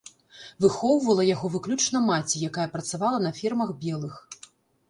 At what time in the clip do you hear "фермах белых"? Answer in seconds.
3.41-4.21